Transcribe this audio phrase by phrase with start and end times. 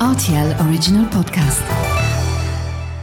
[0.00, 1.62] RTL Original Podcast.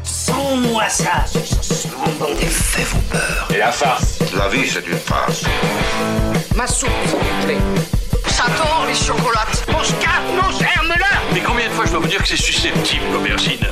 [0.04, 3.48] Sans-moi ça, ce bonbon des faits vos peurs.
[3.54, 5.44] Et la farce La vie, c'est une farce.
[6.56, 7.58] Ma soupe, s'il vous plaît.
[8.28, 9.66] Ça tord les chocolates.
[9.72, 13.06] Mon scarpe, mon germe-là Mais combien de fois je dois vous dire que c'est susceptible,
[13.12, 13.66] l'aubergine?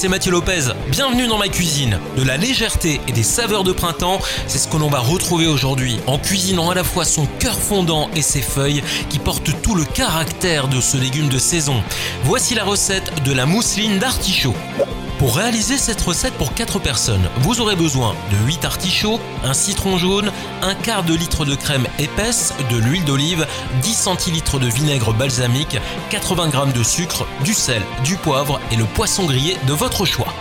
[0.00, 0.72] C'est Mathieu Lopez.
[0.88, 1.98] Bienvenue dans ma cuisine.
[2.16, 5.98] De la légèreté et des saveurs de printemps, c'est ce que l'on va retrouver aujourd'hui
[6.06, 9.84] en cuisinant à la fois son cœur fondant et ses feuilles qui portent tout le
[9.84, 11.82] caractère de ce légume de saison.
[12.24, 14.54] Voici la recette de la mousseline d'artichaut.
[15.20, 19.98] Pour réaliser cette recette pour 4 personnes, vous aurez besoin de 8 artichauts, un citron
[19.98, 23.46] jaune, un quart de litre de crème épaisse, de l'huile d'olive,
[23.82, 25.76] 10 centilitres de vinaigre balsamique,
[26.08, 30.32] 80 g de sucre, du sel, du poivre et le poisson grillé de votre choix.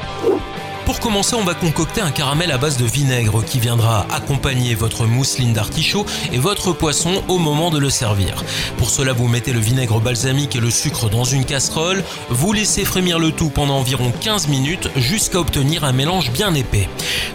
[1.02, 5.53] Commencer, on va concocter un caramel à base de vinaigre qui viendra accompagner votre mousseline
[5.53, 8.44] d'artichaut et votre poisson au moment de le servir.
[8.77, 12.83] Pour cela, vous mettez le vinaigre balsamique et le sucre dans une casserole, vous laissez
[12.83, 16.89] frémir le tout pendant environ 15 minutes jusqu'à obtenir un mélange bien épais.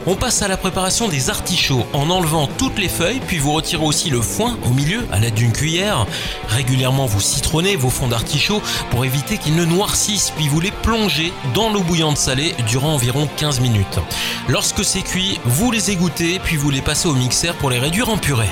[0.07, 3.85] On passe à la préparation des artichauts en enlevant toutes les feuilles, puis vous retirez
[3.85, 6.07] aussi le foin au milieu à l'aide d'une cuillère.
[6.49, 11.33] Régulièrement, vous citronnez vos fonds d'artichaut pour éviter qu'ils ne noircissent, puis vous les plongez
[11.55, 13.99] dans l'eau bouillante salée durant environ 15 minutes.
[14.49, 18.09] Lorsque c'est cuit, vous les égouttez, puis vous les passez au mixeur pour les réduire
[18.09, 18.51] en purée.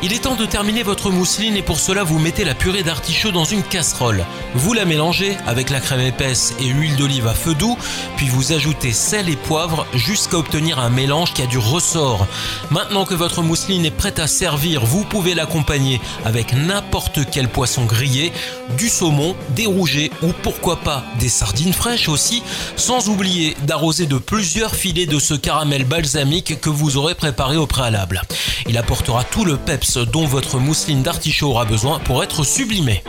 [0.00, 3.32] Il est temps de terminer votre mousseline et pour cela vous mettez la purée d'artichaut
[3.32, 4.24] dans une casserole.
[4.54, 7.76] Vous la mélangez avec la crème épaisse et huile d'olive à feu doux,
[8.16, 12.28] puis vous ajoutez sel et poivre jusqu'à obtenir un mélange qui a du ressort.
[12.70, 17.84] Maintenant que votre mousseline est prête à servir, vous pouvez l'accompagner avec n'importe quel poisson
[17.84, 18.32] grillé,
[18.76, 22.44] du saumon, des rougets ou pourquoi pas des sardines fraîches aussi,
[22.76, 27.66] sans oublier d'arroser de plusieurs filets de ce caramel balsamique que vous aurez préparé au
[27.66, 28.22] préalable.
[28.68, 33.02] Il apportera tout le peps dont votre mousseline d'artichaut aura besoin pour être sublimée.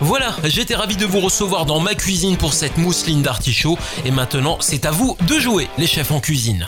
[0.00, 4.58] Voilà, j'étais ravi de vous recevoir dans ma cuisine pour cette mousseline d'artichaut et maintenant
[4.60, 6.66] c'est à vous de jouer les chefs en cuisine.